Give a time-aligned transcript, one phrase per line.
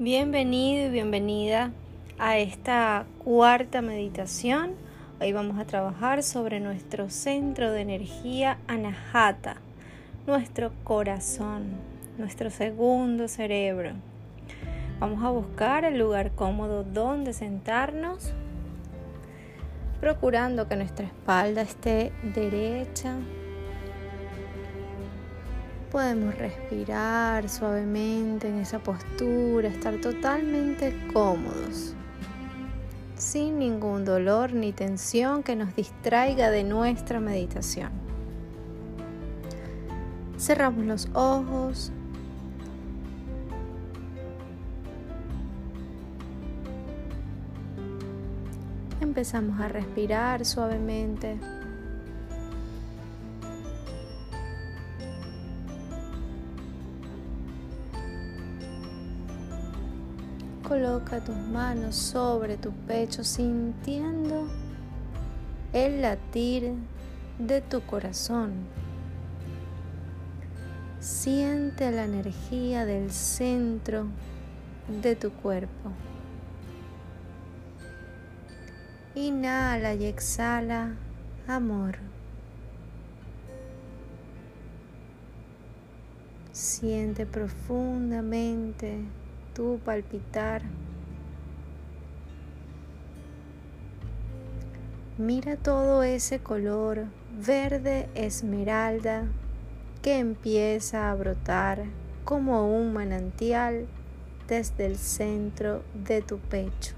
[0.00, 1.72] Bienvenido y bienvenida
[2.20, 4.76] a esta cuarta meditación.
[5.20, 9.56] Hoy vamos a trabajar sobre nuestro centro de energía Anahata,
[10.24, 11.70] nuestro corazón,
[12.16, 13.90] nuestro segundo cerebro.
[15.00, 18.32] Vamos a buscar el lugar cómodo donde sentarnos,
[20.00, 23.16] procurando que nuestra espalda esté derecha,
[25.90, 31.94] Podemos respirar suavemente en esa postura, estar totalmente cómodos,
[33.16, 37.90] sin ningún dolor ni tensión que nos distraiga de nuestra meditación.
[40.38, 41.90] Cerramos los ojos.
[49.00, 51.38] Empezamos a respirar suavemente.
[60.78, 64.46] Coloca tus manos sobre tu pecho sintiendo
[65.72, 66.72] el latir
[67.36, 68.52] de tu corazón.
[71.00, 74.06] Siente la energía del centro
[75.02, 75.90] de tu cuerpo.
[79.16, 80.94] Inhala y exhala
[81.48, 81.96] amor.
[86.52, 89.00] Siente profundamente
[89.58, 90.62] tu palpitar.
[95.18, 97.06] Mira todo ese color
[97.44, 99.24] verde esmeralda
[100.00, 101.86] que empieza a brotar
[102.24, 103.88] como un manantial
[104.46, 106.94] desde el centro de tu pecho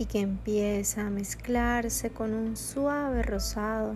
[0.00, 3.94] y que empieza a mezclarse con un suave rosado.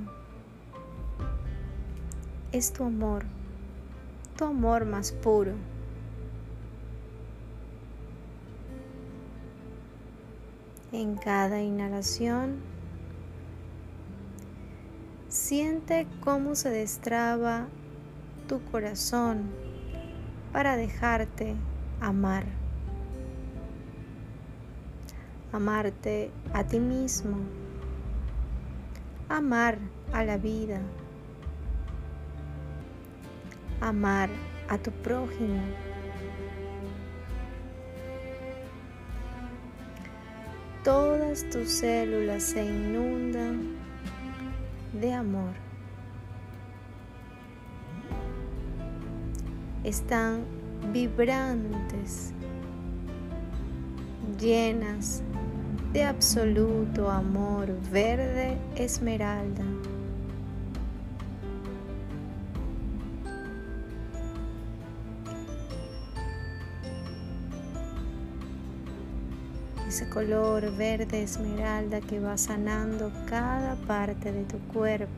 [2.52, 3.24] Es tu amor
[4.46, 5.52] amor más puro.
[10.92, 12.56] En cada inhalación,
[15.28, 17.68] siente cómo se destraba
[18.48, 19.44] tu corazón
[20.52, 21.54] para dejarte
[22.00, 22.44] amar.
[25.52, 27.36] Amarte a ti mismo.
[29.28, 29.78] Amar
[30.12, 30.80] a la vida
[33.80, 34.28] amar
[34.68, 35.60] a tu prójimo.
[40.84, 43.76] Todas tus células se inundan
[44.92, 45.52] de amor.
[49.84, 50.44] Están
[50.92, 52.32] vibrantes,
[54.38, 55.22] llenas
[55.92, 59.64] de absoluto amor verde esmeralda.
[70.00, 75.12] Ese color verde esmeralda que va sanando cada parte de tu cuerpo.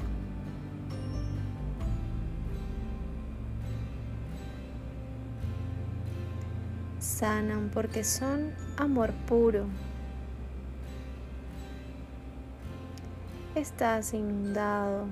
[6.98, 9.66] Sanan porque son amor puro.
[13.54, 15.06] Estás inundado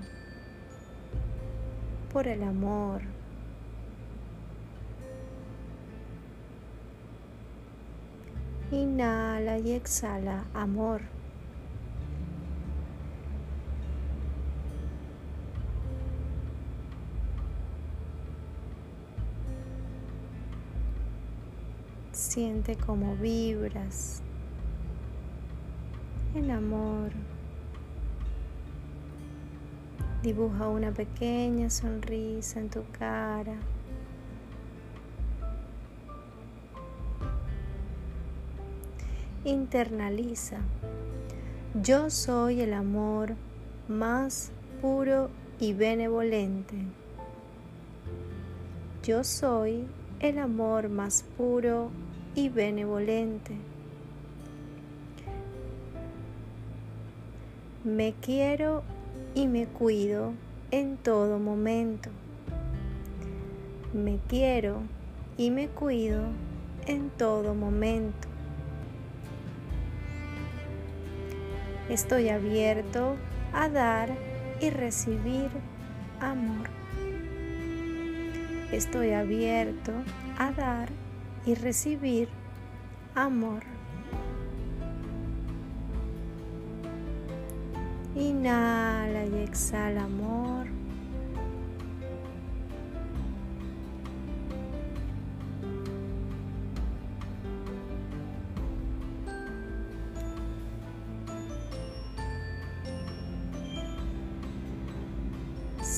[2.12, 3.02] por el amor.
[8.72, 11.00] Inhala y exhala amor.
[22.12, 24.22] Siente como vibras
[26.34, 27.10] el amor.
[30.22, 33.56] Dibuja una pequeña sonrisa en tu cara.
[39.44, 40.58] Internaliza.
[41.82, 43.34] Yo soy el amor
[43.88, 46.76] más puro y benevolente.
[49.02, 49.86] Yo soy
[50.20, 51.90] el amor más puro
[52.34, 53.54] y benevolente.
[57.84, 58.82] Me quiero
[59.34, 60.32] y me cuido
[60.70, 62.10] en todo momento.
[63.94, 64.82] Me quiero
[65.38, 66.24] y me cuido
[66.86, 68.28] en todo momento.
[71.90, 73.16] Estoy abierto
[73.52, 74.10] a dar
[74.60, 75.50] y recibir
[76.20, 76.68] amor.
[78.70, 79.92] Estoy abierto
[80.38, 80.88] a dar
[81.44, 82.28] y recibir
[83.16, 83.64] amor.
[88.14, 90.79] Inhala y exhala amor.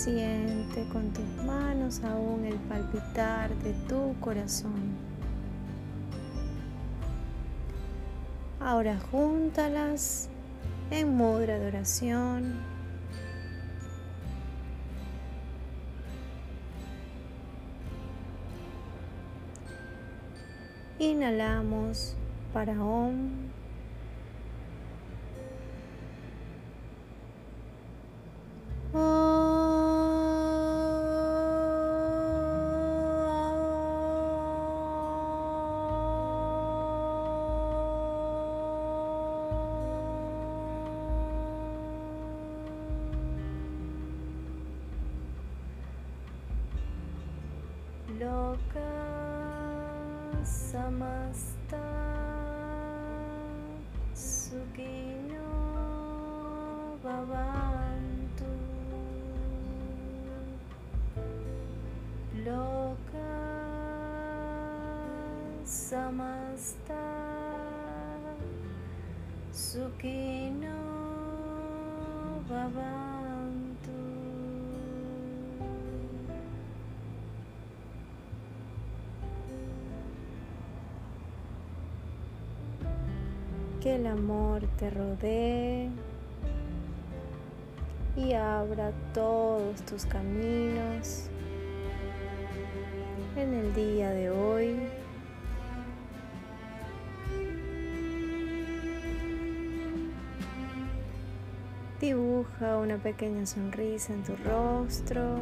[0.03, 4.97] Siente con tus manos aún el palpitar de tu corazón.
[8.59, 10.29] Ahora júntalas
[10.91, 12.59] en mudra de oración.
[20.99, 22.17] Inhalamos
[22.53, 23.52] para Om.
[48.23, 48.91] Loka
[50.69, 51.87] samasta
[54.15, 55.51] sukino
[57.05, 58.53] bhavantu
[62.47, 63.35] loka
[65.87, 67.05] samasta
[69.67, 70.79] sukino
[72.49, 73.22] bhavantu
[83.83, 85.91] que el amor te rodee
[88.17, 91.25] y abra todos tus caminos
[93.37, 94.77] en el día de hoy.
[102.01, 105.39] Dibuja una pequeña sonrisa en tu rostro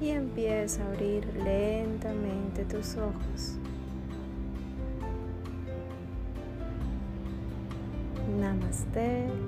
[0.00, 3.58] y empieza a abrir lentamente tus ojos.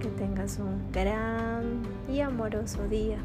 [0.01, 3.19] Que tengas un gran y amoroso día.